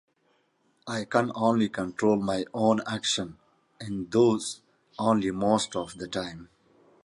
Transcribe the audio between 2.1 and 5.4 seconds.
my own actions, and those only